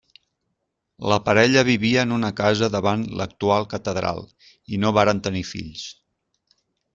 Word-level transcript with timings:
La 1.11 1.17
parella 1.27 1.63
vivia 1.67 2.05
en 2.09 2.13
una 2.15 2.31
casa 2.39 2.69
davant 2.77 3.03
l'actual 3.19 3.67
catedral 3.75 4.23
i 4.77 4.81
no 4.85 4.93
varen 4.99 5.23
tenir 5.29 5.45
fills. 5.51 5.85